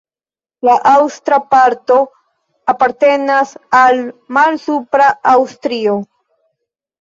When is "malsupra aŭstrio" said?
4.39-6.01